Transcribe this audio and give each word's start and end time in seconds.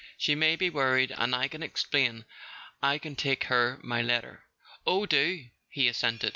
She 0.17 0.33
may 0.33 0.55
be 0.55 0.71
worried; 0.71 1.11
and 1.15 1.35
I 1.35 1.47
can 1.47 1.61
explain—I 1.61 2.97
can 2.97 3.15
take 3.15 3.43
her 3.43 3.79
my 3.83 4.01
letter." 4.01 4.45
"Oh, 4.83 5.05
do," 5.05 5.45
he 5.69 5.87
assented. 5.87 6.29